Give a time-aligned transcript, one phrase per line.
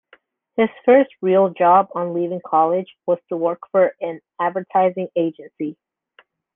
[0.57, 5.77] His first real job on leaving college was to work for an advertising agency.